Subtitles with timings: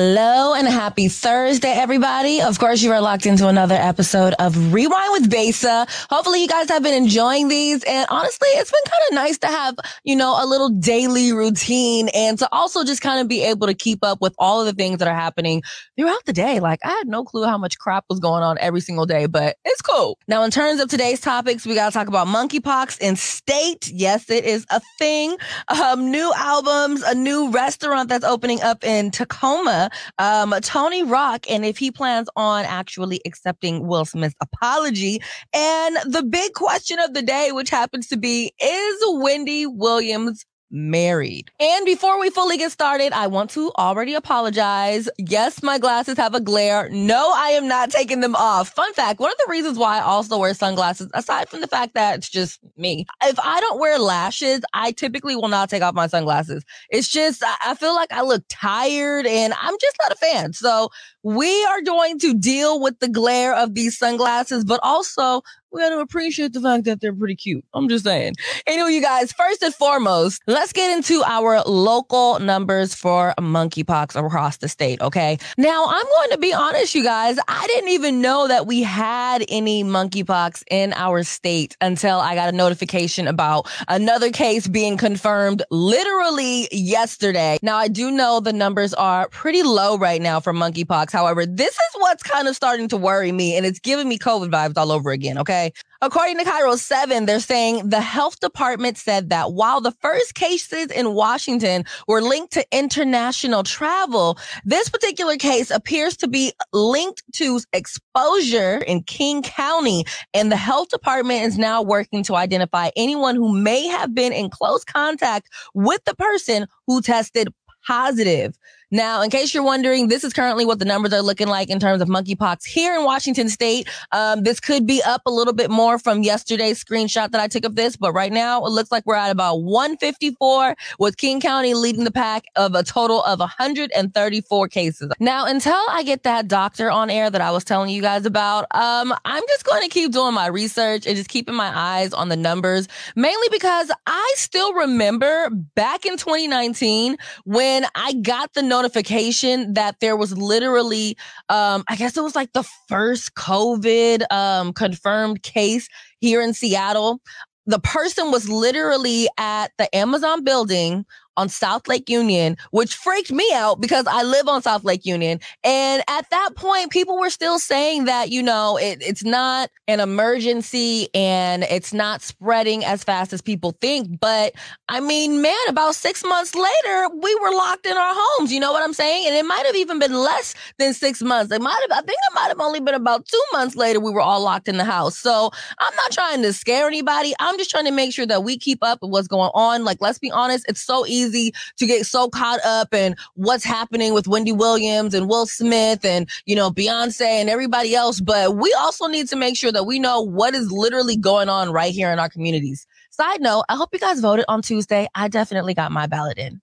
[0.00, 2.40] Hello and happy Thursday, everybody.
[2.40, 5.88] Of course, you are locked into another episode of Rewind with Besa.
[6.08, 7.82] Hopefully you guys have been enjoying these.
[7.82, 9.74] And honestly, it's been kind of nice to have,
[10.04, 13.74] you know, a little daily routine and to also just kind of be able to
[13.74, 15.64] keep up with all of the things that are happening
[15.98, 16.60] throughout the day.
[16.60, 19.56] Like I had no clue how much crap was going on every single day, but
[19.64, 20.16] it's cool.
[20.28, 23.88] Now, in terms of today's topics, we got to talk about monkeypox in state.
[23.88, 25.36] Yes, it is a thing.
[25.66, 29.87] Um, new albums, a new restaurant that's opening up in Tacoma
[30.18, 35.20] um, Tony Rock and if he plans on actually accepting Will Smith's apology.
[35.54, 41.50] And the big question of the day, which happens to be, is Wendy Williams married.
[41.58, 45.08] And before we fully get started, I want to already apologize.
[45.18, 46.88] Yes, my glasses have a glare.
[46.90, 48.70] No, I am not taking them off.
[48.70, 51.94] Fun fact, one of the reasons why I also wear sunglasses, aside from the fact
[51.94, 55.94] that it's just me, if I don't wear lashes, I typically will not take off
[55.94, 56.64] my sunglasses.
[56.90, 60.52] It's just, I feel like I look tired and I'm just not a fan.
[60.52, 60.90] So
[61.22, 65.90] we are going to deal with the glare of these sunglasses, but also we got
[65.90, 67.64] to appreciate the fact that they're pretty cute.
[67.74, 68.34] I'm just saying.
[68.66, 74.58] Anyway, you guys, first and foremost, let's get into our local numbers for monkeypox across
[74.58, 75.00] the state.
[75.00, 75.38] Okay.
[75.58, 77.38] Now, I'm going to be honest, you guys.
[77.48, 82.48] I didn't even know that we had any monkeypox in our state until I got
[82.48, 87.58] a notification about another case being confirmed literally yesterday.
[87.62, 91.12] Now, I do know the numbers are pretty low right now for monkeypox.
[91.12, 94.50] However, this is what's kind of starting to worry me and it's giving me COVID
[94.50, 95.36] vibes all over again.
[95.38, 95.57] Okay.
[96.00, 100.92] According to KIRO 7, they're saying the health department said that while the first cases
[100.92, 107.60] in Washington were linked to international travel, this particular case appears to be linked to
[107.72, 110.04] exposure in King County.
[110.32, 114.50] And the health department is now working to identify anyone who may have been in
[114.50, 117.48] close contact with the person who tested
[117.86, 118.56] positive.
[118.90, 121.78] Now, in case you're wondering, this is currently what the numbers are looking like in
[121.78, 123.86] terms of monkeypox here in Washington state.
[124.12, 127.66] Um, this could be up a little bit more from yesterday's screenshot that I took
[127.66, 131.74] of this, but right now it looks like we're at about 154 with King County
[131.74, 135.12] leading the pack of a total of 134 cases.
[135.20, 138.64] Now, until I get that doctor on air that I was telling you guys about,
[138.74, 142.30] um, I'm just going to keep doing my research and just keeping my eyes on
[142.30, 149.74] the numbers, mainly because I still remember back in 2019 when I got the notification
[149.74, 151.16] that there was literally,
[151.48, 155.88] um, I guess it was like the first COVID um, confirmed case
[156.20, 157.20] here in Seattle.
[157.66, 161.04] The person was literally at the Amazon building
[161.38, 165.38] on South Lake Union, which freaked me out because I live on South Lake Union.
[165.62, 170.00] And at that point, people were still saying that, you know, it, it's not an
[170.00, 174.18] emergency and it's not spreading as fast as people think.
[174.18, 174.54] But
[174.88, 178.52] I mean, man, about six months later, we were locked in our homes.
[178.52, 179.26] You know what I'm saying?
[179.26, 181.52] And it might have even been less than six months.
[181.52, 184.10] It might have, I think it might have only been about two months later, we
[184.10, 185.16] were all locked in the house.
[185.16, 187.32] So I'm not trying to scare anybody.
[187.38, 189.84] I'm just trying to make sure that we keep up with what's going on.
[189.84, 193.64] Like, let's be honest, it's so easy easy to get so caught up in what's
[193.64, 198.20] happening with Wendy Williams and Will Smith and, you know, Beyonce and everybody else.
[198.20, 201.70] But we also need to make sure that we know what is literally going on
[201.72, 202.86] right here in our communities.
[203.10, 205.08] Side note, I hope you guys voted on Tuesday.
[205.14, 206.60] I definitely got my ballot in.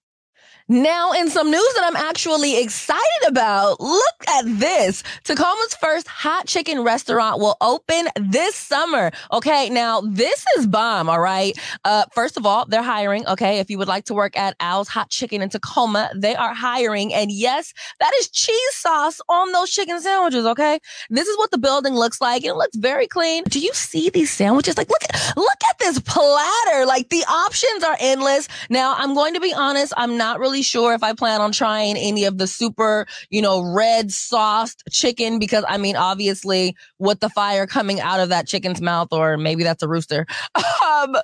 [0.67, 5.03] Now, in some news that I'm actually excited about, look at this.
[5.23, 9.11] Tacoma's first hot chicken restaurant will open this summer.
[9.31, 9.69] Okay.
[9.69, 11.07] Now, this is bomb.
[11.07, 11.55] All right.
[11.83, 13.27] Uh, first of all, they're hiring.
[13.27, 13.59] Okay.
[13.59, 17.13] If you would like to work at Al's Hot Chicken in Tacoma, they are hiring.
[17.13, 20.47] And yes, that is cheese sauce on those chicken sandwiches.
[20.47, 20.79] Okay.
[21.11, 22.43] This is what the building looks like.
[22.43, 23.43] It looks very clean.
[23.49, 24.77] Do you see these sandwiches?
[24.77, 25.03] Like, look
[25.37, 26.87] look at this platter.
[26.87, 28.47] Like the options are endless.
[28.71, 29.93] Now, I'm going to be honest.
[29.95, 33.41] I'm not really really sure if I plan on trying any of the super, you
[33.41, 38.47] know, red sauced chicken because I mean, obviously with the fire coming out of that
[38.47, 40.25] chicken's mouth, or maybe that's a rooster.
[40.85, 41.15] Um,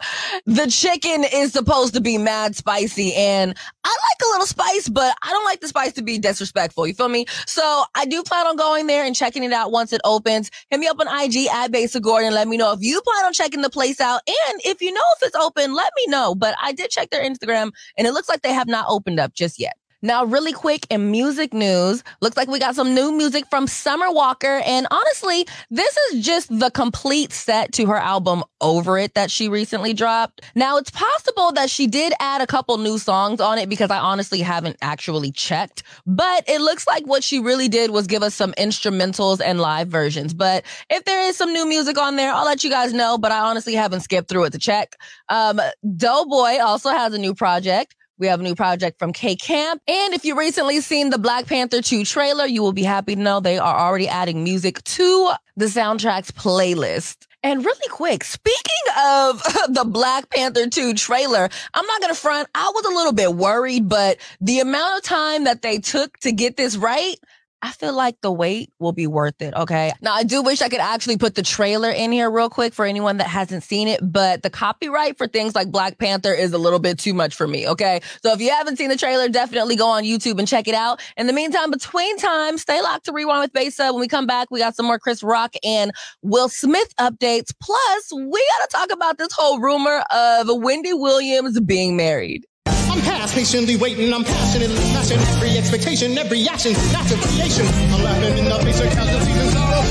[0.46, 5.16] the chicken is supposed to be mad spicy and I like a little spice, but
[5.24, 6.88] I don't like the spice to be disrespectful.
[6.88, 7.26] You feel me?
[7.46, 10.52] So I do plan on going there and checking it out once it opens.
[10.70, 12.34] Hit me up on IG at Besa Gordon.
[12.34, 14.22] Let me know if you plan on checking the place out.
[14.28, 16.36] And if you know if it's open, let me know.
[16.36, 19.34] But I did check their Instagram and it looks like they have not opened up
[19.34, 19.78] just yet.
[20.04, 24.12] Now, really quick in music news, looks like we got some new music from Summer
[24.12, 24.62] Walker.
[24.66, 29.48] And honestly, this is just the complete set to her album Over It that she
[29.48, 30.42] recently dropped.
[30.56, 34.00] Now, it's possible that she did add a couple new songs on it because I
[34.00, 38.34] honestly haven't actually checked, but it looks like what she really did was give us
[38.34, 40.34] some instrumentals and live versions.
[40.34, 43.32] But if there is some new music on there, I'll let you guys know, but
[43.32, 44.96] I honestly haven't skipped through it to check.
[45.30, 45.62] Um,
[45.96, 47.96] Doughboy also has a new project.
[48.22, 49.82] We have a new project from K Camp.
[49.88, 53.20] And if you recently seen the Black Panther 2 trailer, you will be happy to
[53.20, 57.26] know they are already adding music to the soundtrack's playlist.
[57.42, 58.62] And really quick, speaking
[59.04, 62.48] of the Black Panther 2 trailer, I'm not going to front.
[62.54, 66.32] I was a little bit worried, but the amount of time that they took to
[66.32, 67.16] get this right,
[67.64, 69.54] I feel like the wait will be worth it.
[69.54, 69.92] Okay.
[70.02, 72.86] Now, I do wish I could actually put the trailer in here real quick for
[72.86, 76.58] anyone that hasn't seen it, but the copyright for things like Black Panther is a
[76.58, 77.68] little bit too much for me.
[77.68, 78.02] Okay.
[78.24, 81.02] So if you haven't seen the trailer, definitely go on YouTube and check it out.
[81.18, 83.92] In the meantime, between time, stay locked to Rewind with Besa.
[83.92, 85.92] When we come back, we got some more Chris Rock and
[86.24, 87.54] Will Smith updates.
[87.62, 92.46] Plus, we got to talk about this whole rumor of Wendy Williams being married.
[92.92, 97.66] I'm past patiently waiting, I'm passionately passion every expectation, every action, that's a creation.
[97.66, 99.82] I'm laughing in the face of casualties and sorrow.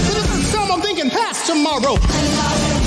[0.53, 2.80] Time, I'm thinking past tomorrow.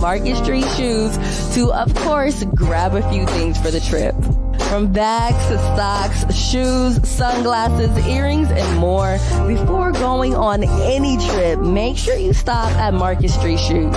[0.00, 1.16] Market Street Shoes
[1.54, 4.14] to, of course, grab a few things for the trip.
[4.68, 9.18] From bags to socks, shoes, sunglasses, earrings, and more.
[9.46, 13.96] Before going on any trip, make sure you stop at Market Street Shoes.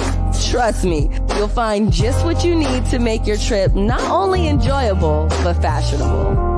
[0.50, 5.28] Trust me, you'll find just what you need to make your trip not only enjoyable,
[5.44, 6.49] but fashionable.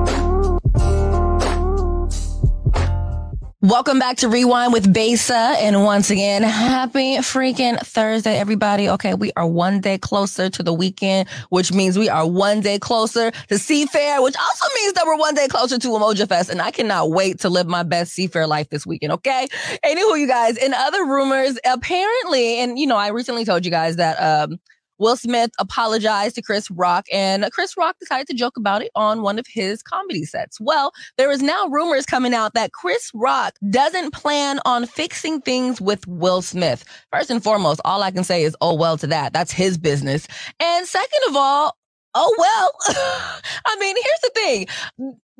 [3.62, 5.54] Welcome back to Rewind with Besa.
[5.58, 8.88] And once again, happy freaking Thursday, everybody.
[8.88, 9.14] Okay.
[9.14, 13.30] We are one day closer to the weekend, which means we are one day closer
[13.30, 16.50] to Seafair, which also means that we're one day closer to Umoja Fest.
[16.50, 19.12] And I cannot wait to live my best Seafair life this weekend.
[19.12, 19.46] Okay.
[19.84, 23.94] Anywho, you guys, in other rumors, apparently, and you know, I recently told you guys
[23.94, 24.58] that, um,
[25.02, 29.22] Will Smith apologized to Chris Rock, and Chris Rock decided to joke about it on
[29.22, 30.60] one of his comedy sets.
[30.60, 35.80] Well, there is now rumors coming out that Chris Rock doesn't plan on fixing things
[35.80, 36.84] with Will Smith.
[37.10, 39.32] First and foremost, all I can say is, oh, well, to that.
[39.32, 40.28] That's his business.
[40.60, 41.76] And second of all,
[42.14, 42.70] oh, well,
[43.66, 44.66] I mean, here's the thing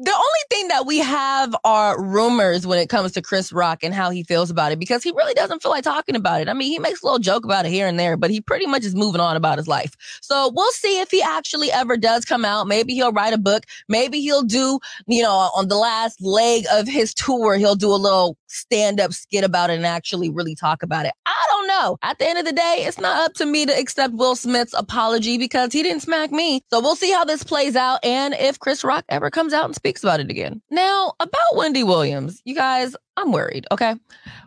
[0.05, 3.95] the only thing that we have are rumors when it comes to Chris Rock and
[3.95, 6.49] how he feels about it because he really doesn't feel like talking about it.
[6.49, 8.67] I mean, he makes a little joke about it here and there, but he pretty
[8.67, 9.95] much is moving on about his life.
[10.21, 12.67] So we'll see if he actually ever does come out.
[12.67, 13.65] Maybe he'll write a book.
[13.89, 17.95] Maybe he'll do, you know, on the last leg of his tour, he'll do a
[17.95, 21.13] little stand up skit about it and actually really talk about it.
[21.27, 21.99] I don't know.
[22.03, 24.75] At the end of the day, it's not up to me to accept Will Smith's
[24.75, 26.65] apology because he didn't smack me.
[26.71, 29.75] So we'll see how this plays out and if Chris Rock ever comes out and
[29.75, 30.63] speaks speaks about it again.
[30.71, 33.95] Now, about Wendy Williams, you guys, I'm worried, okay?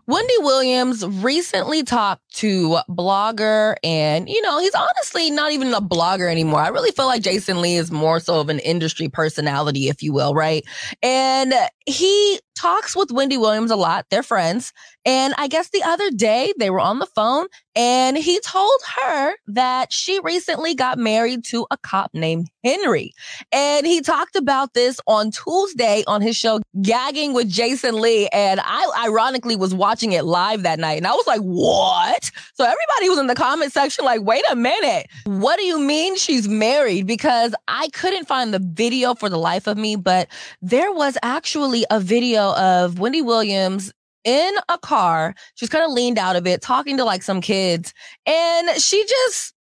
[0.08, 6.32] Wendy Williams recently talked to blogger and, you know, he's honestly not even a blogger
[6.32, 6.62] anymore.
[6.62, 10.14] I really feel like Jason Lee is more so of an industry personality, if you
[10.14, 10.66] will, right?
[11.04, 11.54] And
[11.86, 14.08] he talks with Wendy Williams a lot.
[14.10, 14.74] They're friends.
[15.06, 17.46] And I guess the other day they were on the phone
[17.76, 23.14] and he told her that she recently got married to a cop named Henry.
[23.52, 28.28] And he talked about this on Tuesday on his show, Gagging with Jason Lee.
[28.30, 32.32] And I ironically was watching it live that night and I was like, what?
[32.54, 35.08] So everybody was in the comment section like, wait a minute.
[35.26, 37.06] What do you mean she's married?
[37.06, 40.30] Because I couldn't find the video for the life of me, but
[40.62, 43.92] there was actually a video of Wendy Williams
[44.26, 45.36] in a car.
[45.54, 47.94] She's kind of leaned out of it, talking to like some kids.
[48.26, 49.54] And she just,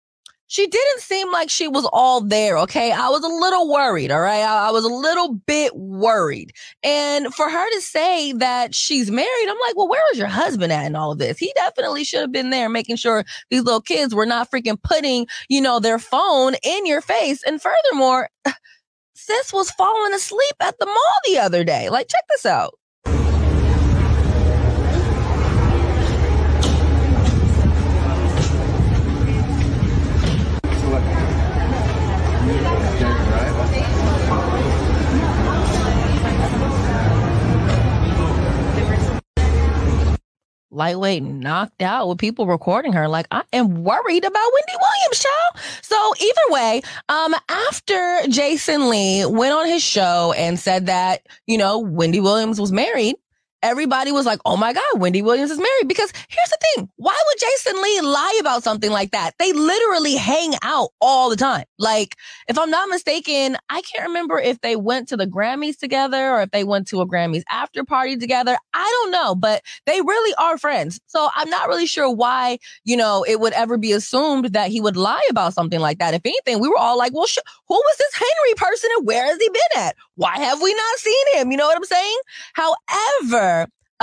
[0.47, 2.57] she didn't seem like she was all there.
[2.59, 2.91] Okay.
[2.91, 4.11] I was a little worried.
[4.11, 4.43] All right.
[4.43, 6.53] I, I, was a little bit worried.
[6.83, 10.71] And for her to say that she's married, I'm like, well, where was your husband
[10.71, 11.37] at in all of this?
[11.37, 15.27] He definitely should have been there making sure these little kids were not freaking putting,
[15.49, 17.41] you know, their phone in your face.
[17.43, 18.29] And furthermore,
[19.15, 21.89] sis was falling asleep at the mall the other day.
[21.89, 22.75] Like, check this out.
[40.73, 43.07] Lightweight knocked out with people recording her.
[43.07, 45.65] Like I am worried about Wendy Williams, child.
[45.81, 51.57] So either way, um, after Jason Lee went on his show and said that, you
[51.57, 53.15] know, Wendy Williams was married,
[53.63, 55.87] everybody was like, oh my God, Wendy Williams is married.
[55.87, 56.89] Because here's the thing.
[56.97, 59.31] Why would Jason Lee lie about something like that?
[59.39, 61.65] They literally hang out all the time.
[61.79, 62.15] Like,
[62.47, 66.41] if I'm not mistaken, I can't remember if they went to the Grammys together or
[66.41, 68.57] if they went to a Grammys after party together.
[68.73, 70.99] I don't know, but they really are friends.
[71.07, 74.81] So I'm not really sure why, you know, it would ever be assumed that he
[74.81, 76.13] would lie about something like that.
[76.13, 79.25] If anything, we were all like, well, sh- who was this Henry person and where
[79.25, 79.95] has he been at?
[80.15, 81.51] Why have we not seen him?
[81.51, 82.17] You know what I'm saying?
[82.53, 83.52] However,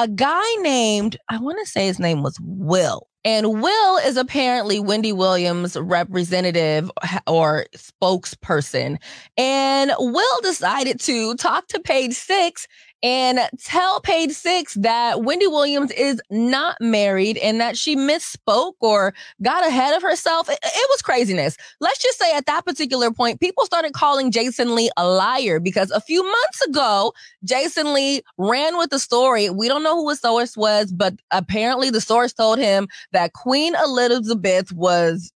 [0.00, 3.06] a guy named, I want to say his name was Will.
[3.22, 6.90] And Will is apparently Wendy Williams' representative
[7.26, 8.96] or spokesperson.
[9.36, 12.66] And Will decided to talk to page six
[13.02, 19.14] and tell page six that Wendy Williams is not married and that she misspoke or
[19.42, 20.48] got ahead of herself.
[20.48, 21.56] It, it, was craziness.
[21.80, 25.90] Let's just say at that particular point, people started calling Jason Lee a liar because
[25.90, 27.12] a few months ago,
[27.44, 29.48] Jason Lee ran with the story.
[29.48, 33.74] We don't know who his source was, but apparently the source told him that Queen
[33.74, 35.32] Elizabeth was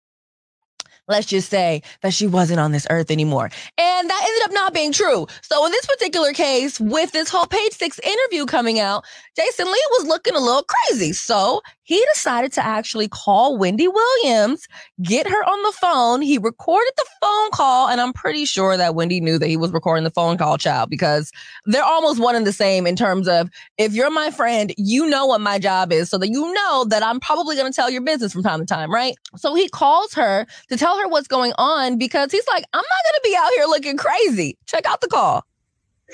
[1.09, 3.51] let's just say that she wasn't on this earth anymore.
[3.79, 5.27] And that ended up not being true.
[5.43, 9.05] So in this particular case, with this whole page six interview coming out,
[9.37, 11.13] Jason Lee was looking a little crazy.
[11.13, 14.67] So he decided to actually call Wendy Williams,
[15.03, 16.21] get her on the phone.
[16.21, 19.71] He recorded the phone call, and I'm pretty sure that Wendy knew that he was
[19.71, 21.31] recording the phone call, child, because
[21.65, 23.49] they're almost one and the same in terms of
[23.79, 27.05] if you're my friend, you know what my job is, so that you know that
[27.05, 29.15] I'm probably going to tell your business from time to time, right?
[29.37, 32.85] So he calls her to tell her what's going on because he's like, I'm not
[32.85, 34.59] going to be out here looking crazy.
[34.67, 35.45] Check out the call.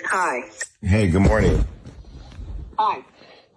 [0.07, 0.51] Hi.
[0.83, 1.65] Hey, good morning.
[2.79, 3.05] Hi.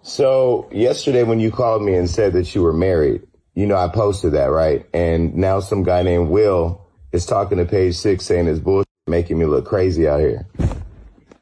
[0.02, 3.88] So yesterday when you called me and said that you were married, you know, I
[3.88, 4.86] posted that, right?
[4.92, 9.38] And now some guy named Will is talking to page six saying it's bullshit making
[9.38, 10.46] me look crazy out here.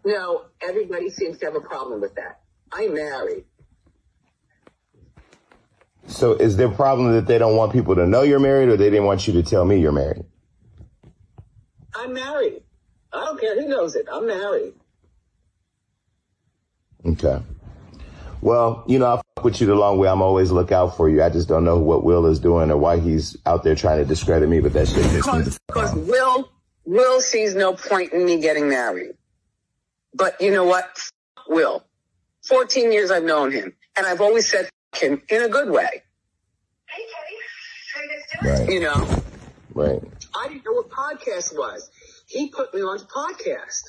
[0.04, 2.40] No, everybody seems to have a problem with that.
[2.72, 3.44] I'm married.
[6.06, 8.76] So is there a problem that they don't want people to know you're married or
[8.76, 10.24] they didn't want you to tell me you're married?
[11.94, 12.62] I'm married.
[13.12, 14.06] I don't care who knows it.
[14.12, 14.74] I'm married.
[17.06, 17.40] Okay.
[18.40, 20.08] Well, you know, I fuck with you the long way.
[20.08, 21.22] I'm always look out for you.
[21.22, 24.04] I just don't know what Will is doing or why he's out there trying to
[24.04, 26.50] discredit me, but that shit me the Because Will,
[26.84, 29.12] Will sees no point in me getting married.
[30.12, 30.98] But you know what?
[31.48, 31.84] Will.
[32.46, 36.02] 14 years I've known him, and I've always said him in a good way.
[36.86, 37.36] Hey, Kenny.
[37.94, 38.66] How you guys doing?
[38.66, 38.72] Right.
[38.74, 39.22] You know?
[39.74, 40.02] Right.
[40.36, 41.90] I didn't know what podcast was.
[42.26, 43.82] He put me on to podcast.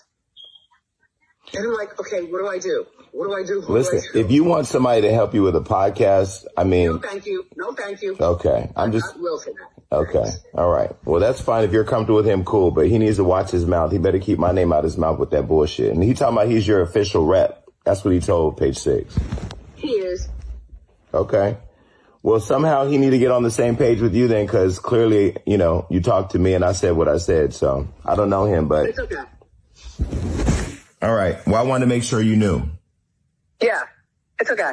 [1.53, 2.85] And I'm like, okay, what do I do?
[3.11, 3.61] What do I do?
[3.61, 4.19] What Listen, do I do?
[4.25, 7.45] if you want somebody to help you with a podcast, I mean, no, thank you.
[7.55, 8.17] No, thank you.
[8.19, 9.95] okay, I'm just I will for that.
[9.95, 10.29] okay.
[10.55, 10.91] All right.
[11.05, 12.43] Well, that's fine if you're comfortable with him.
[12.43, 13.91] Cool, but he needs to watch his mouth.
[13.91, 15.93] He better keep my name out of his mouth with that bullshit.
[15.93, 17.63] And he talking about he's your official rep.
[17.85, 19.17] That's what he told Page Six.
[19.75, 20.27] He is.
[21.15, 21.57] Okay.
[22.23, 25.37] Well, somehow he need to get on the same page with you then, because clearly,
[25.45, 27.53] you know, you talked to me and I said what I said.
[27.53, 29.15] So I don't know him, but It's okay.
[31.01, 31.37] all right.
[31.45, 32.63] Well, I wanted to make sure you knew.
[33.61, 33.81] Yeah,
[34.39, 34.71] it's okay.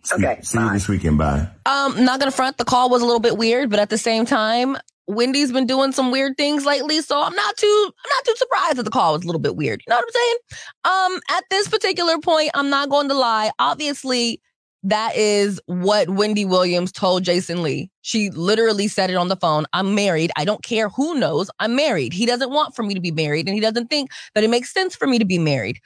[0.00, 0.72] It's okay, See you bye.
[0.72, 1.18] this weekend.
[1.18, 1.48] Bye.
[1.64, 4.24] Um, not gonna front, the call was a little bit weird, but at the same
[4.26, 4.76] time,
[5.06, 8.76] Wendy's been doing some weird things lately, so I'm not too I'm not too surprised
[8.78, 9.80] that the call was a little bit weird.
[9.86, 11.14] You know what I'm saying?
[11.14, 13.52] Um, at this particular point, I'm not going to lie.
[13.60, 14.40] Obviously,
[14.84, 17.90] that is what Wendy Williams told Jason Lee.
[18.02, 19.64] She literally said it on the phone.
[19.72, 20.32] I'm married.
[20.36, 21.50] I don't care who knows.
[21.60, 22.12] I'm married.
[22.12, 24.72] He doesn't want for me to be married, and he doesn't think that it makes
[24.72, 25.78] sense for me to be married.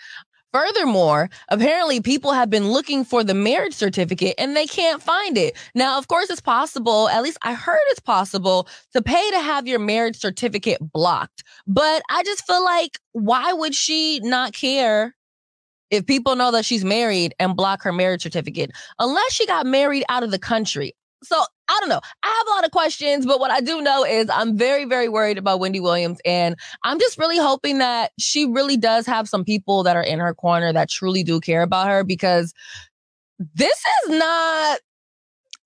[0.53, 5.55] Furthermore, apparently people have been looking for the marriage certificate and they can't find it.
[5.75, 9.67] Now, of course, it's possible, at least I heard it's possible to pay to have
[9.67, 11.45] your marriage certificate blocked.
[11.67, 15.16] But I just feel like, why would she not care
[15.91, 18.71] if people know that she's married and block her marriage certificate?
[18.99, 20.95] Unless she got married out of the country.
[21.23, 22.01] So I don't know.
[22.23, 25.09] I have a lot of questions, but what I do know is I'm very, very
[25.09, 26.19] worried about Wendy Williams.
[26.25, 30.19] And I'm just really hoping that she really does have some people that are in
[30.21, 32.53] her corner that truly do care about her because
[33.55, 34.79] this is not,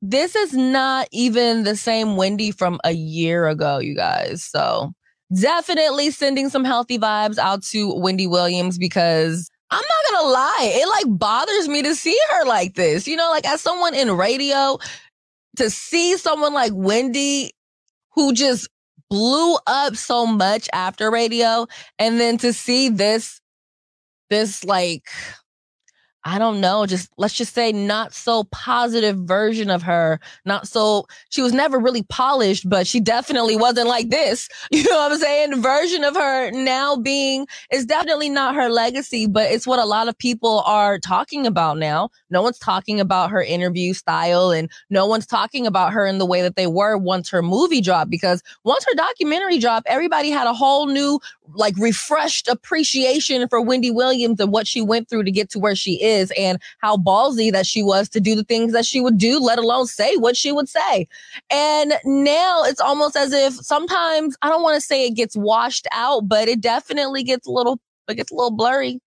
[0.01, 4.43] this is not even the same Wendy from a year ago, you guys.
[4.43, 4.93] So
[5.35, 10.89] definitely sending some healthy vibes out to Wendy Williams because I'm not gonna lie, it
[10.89, 13.07] like bothers me to see her like this.
[13.07, 14.79] You know, like as someone in radio,
[15.57, 17.53] to see someone like Wendy
[18.15, 18.69] who just
[19.09, 21.67] blew up so much after radio
[21.99, 23.41] and then to see this
[24.31, 25.09] this like
[26.25, 30.21] I don't know, just let's just say not so positive version of her.
[30.45, 34.49] Not so, she was never really polished, but she definitely wasn't like this.
[34.73, 35.61] You know what I'm saying?
[35.61, 40.09] Version of her now being is definitely not her legacy, but it's what a lot
[40.09, 42.09] of people are talking about now.
[42.31, 46.25] No one's talking about her interview style and no one's talking about her in the
[46.25, 50.47] way that they were once her movie dropped because once her documentary dropped, everybody had
[50.47, 51.21] a whole new
[51.55, 55.75] like refreshed appreciation for Wendy Williams and what she went through to get to where
[55.75, 59.19] she is and how ballsy that she was to do the things that she would
[59.19, 61.07] do, let alone say what she would say.
[61.51, 65.87] And now it's almost as if sometimes I don't want to say it gets washed
[65.93, 69.01] out, but it definitely gets a little, it gets a little blurry.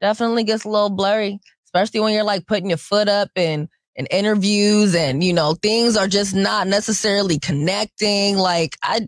[0.00, 4.06] Definitely gets a little blurry, especially when you're like putting your foot up and in
[4.06, 9.00] interviews and you know things are just not necessarily connecting like i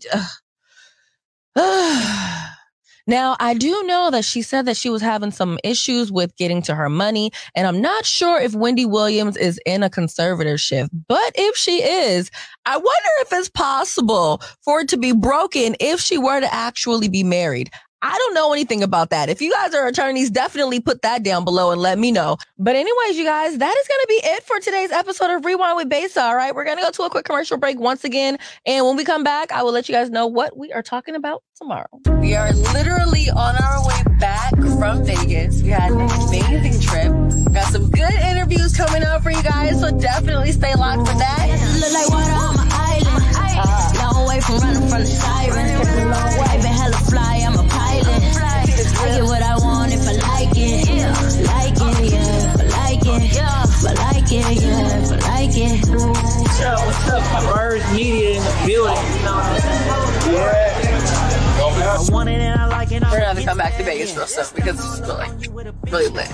[3.08, 6.60] now, I do know that she said that she was having some issues with getting
[6.62, 11.32] to her money, and I'm not sure if Wendy Williams is in a conservatorship, but
[11.34, 12.30] if she is,
[12.66, 17.08] I wonder if it's possible for it to be broken if she were to actually
[17.08, 17.70] be married.
[18.00, 19.28] I don't know anything about that.
[19.28, 22.36] If you guys are attorneys, definitely put that down below and let me know.
[22.56, 25.76] But anyways, you guys, that is going to be it for today's episode of Rewind
[25.76, 26.22] with Besa.
[26.22, 26.54] All right.
[26.54, 28.38] We're going to go to a quick commercial break once again.
[28.64, 31.16] And when we come back, I will let you guys know what we are talking
[31.16, 31.88] about tomorrow.
[32.20, 35.62] We are literally on our way back from Vegas.
[35.62, 37.12] We had an amazing trip.
[37.52, 39.80] Got some good interviews coming up for you guys.
[39.80, 41.48] So definitely stay locked for that.
[41.80, 43.24] Look like water on my island.
[43.60, 44.12] Ah.
[44.12, 46.10] Long way from running from the siren.
[46.10, 47.47] Long way, been hella fly.
[49.18, 50.88] I'm a I get what I want if I like it.
[50.88, 51.10] Yeah.
[51.46, 52.54] Like it, yeah.
[52.54, 53.34] If I like it.
[53.34, 53.64] Yeah.
[53.64, 55.02] If I like it, yeah.
[55.02, 55.88] If I like it.
[55.88, 57.54] Yo, what's up?
[57.54, 58.94] Bird Media in the building.
[60.32, 60.68] Yeah.
[61.80, 63.02] I want it and I like it.
[63.02, 66.30] We're gonna have to come back to Vegas real soon because it's really, really lit.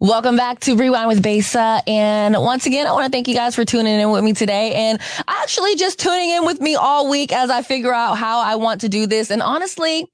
[0.00, 1.82] Welcome back to Rewind with Besa.
[1.86, 4.74] And once again, I want to thank you guys for tuning in with me today
[4.74, 8.56] and actually just tuning in with me all week as I figure out how I
[8.56, 9.30] want to do this.
[9.30, 10.08] And honestly,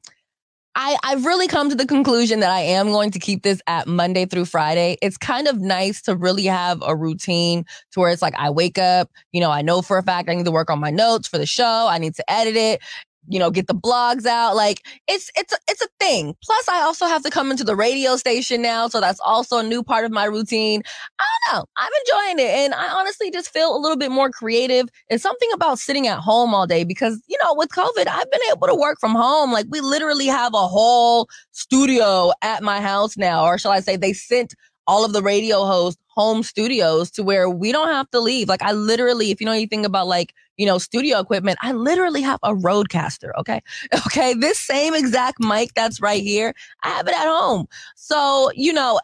[0.76, 3.86] I, I've really come to the conclusion that I am going to keep this at
[3.86, 4.96] Monday through Friday.
[5.02, 8.78] It's kind of nice to really have a routine to where it's like I wake
[8.78, 11.28] up, you know, I know for a fact I need to work on my notes
[11.28, 11.86] for the show.
[11.88, 12.80] I need to edit it
[13.28, 14.56] you know, get the blogs out.
[14.56, 16.34] Like it's, it's, it's a thing.
[16.42, 18.88] Plus I also have to come into the radio station now.
[18.88, 20.82] So that's also a new part of my routine.
[21.18, 21.64] I don't know.
[21.76, 22.50] I'm enjoying it.
[22.50, 24.88] And I honestly just feel a little bit more creative.
[25.08, 28.40] It's something about sitting at home all day because, you know, with COVID, I've been
[28.50, 29.52] able to work from home.
[29.52, 33.96] Like we literally have a whole studio at my house now, or shall I say
[33.96, 34.54] they sent
[34.86, 38.48] all of the radio hosts home studios to where we don't have to leave.
[38.48, 42.22] Like I literally, if you know anything about like, you know, studio equipment, I literally
[42.22, 43.30] have a RODECaster.
[43.38, 43.60] Okay.
[44.06, 44.34] Okay.
[44.34, 47.66] This same exact mic that's right here, I have it at home.
[47.96, 49.00] So, you know,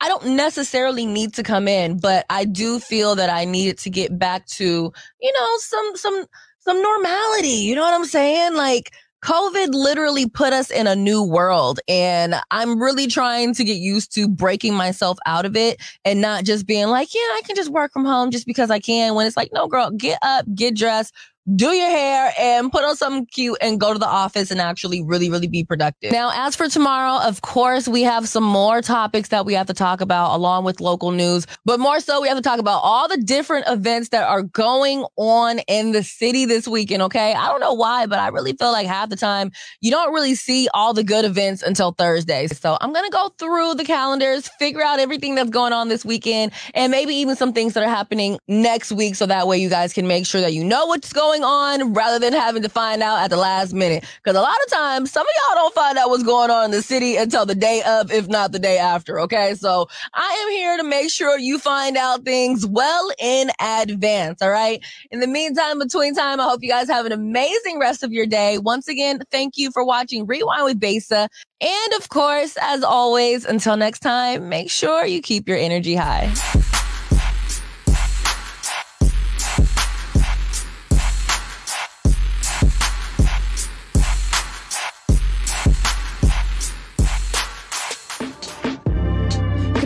[0.00, 3.90] I don't necessarily need to come in, but I do feel that I needed to
[3.90, 6.24] get back to, you know, some, some,
[6.60, 7.48] some normality.
[7.48, 8.54] You know what I'm saying?
[8.54, 8.92] Like,
[9.24, 14.14] COVID literally put us in a new world and I'm really trying to get used
[14.14, 17.70] to breaking myself out of it and not just being like, yeah, I can just
[17.70, 20.76] work from home just because I can when it's like, no, girl, get up, get
[20.76, 21.14] dressed,
[21.54, 25.02] do your hair and put on something cute and go to the office and actually
[25.02, 26.10] really, really be productive.
[26.10, 29.74] Now, as for tomorrow, of course, we have some more topics that we have to
[29.74, 33.08] talk about along with local news, but more so we have to talk about all
[33.08, 37.02] the different events that are going on in the city this weekend.
[37.02, 37.32] Okay.
[37.32, 40.34] I don't know why, but I really feel like half the time you don't really
[40.34, 42.48] see all the good events until Thursday.
[42.48, 46.04] So I'm going to go through the calendars, figure out everything that's going on this
[46.04, 49.14] weekend and maybe even some things that are happening next week.
[49.14, 51.92] So that way you guys can make sure that you know what's going going on
[51.92, 54.04] rather than having to find out at the last minute.
[54.22, 56.70] Because a lot of times, some of y'all don't find out what's going on in
[56.70, 59.20] the city until the day of, if not the day after.
[59.20, 59.54] Okay.
[59.54, 64.42] So I am here to make sure you find out things well in advance.
[64.42, 64.82] All right.
[65.10, 68.26] In the meantime, between time, I hope you guys have an amazing rest of your
[68.26, 68.58] day.
[68.58, 71.28] Once again, thank you for watching Rewind with Besa.
[71.60, 76.32] And of course, as always, until next time, make sure you keep your energy high.